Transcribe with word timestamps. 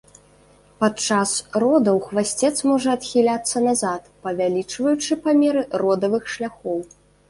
Падчас 0.83 1.33
родаў 1.65 2.01
хвасцец 2.07 2.51
можа 2.71 2.89
адхіляцца 2.99 3.57
назад, 3.69 4.01
павялічваючы 4.27 5.23
памеры 5.27 5.61
родавых 5.87 6.23
шляхоў. 6.37 6.79